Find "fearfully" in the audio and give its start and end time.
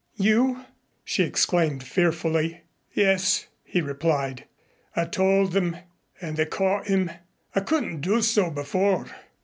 1.83-2.61